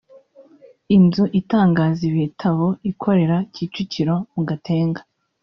[0.95, 5.01] inzu itangaza ibitabo ikorera Kicukiro mu Gatenga